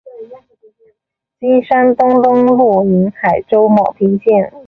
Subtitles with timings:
[1.39, 4.51] 金山东东路宁海州牟平县。